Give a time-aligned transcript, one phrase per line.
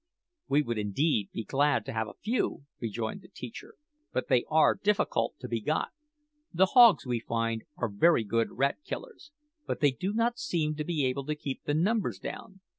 [0.47, 3.75] "We would indeed be glad to have a few," rejoined the teacher,
[4.11, 5.89] "but they are difficult to be got.
[6.51, 9.29] The hogs, we find, are very good rat killers;
[9.67, 12.61] but they do not seem to be able to keep the numbers down.